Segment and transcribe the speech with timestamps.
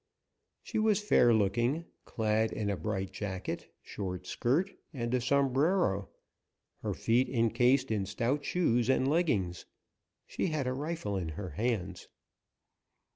[0.63, 6.09] She was fair looking, clad in a bright jacket, short skirt and a sombrero,
[6.81, 9.67] her feet incased in stout shoes and leggings.
[10.25, 12.07] She had a rifle in her hands.